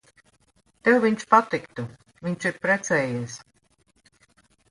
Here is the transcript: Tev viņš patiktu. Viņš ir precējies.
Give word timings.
Tev 0.87 0.95
viņš 1.01 1.25
patiktu. 1.33 1.85
Viņš 2.27 2.47
ir 2.51 2.57
precējies. 2.63 3.35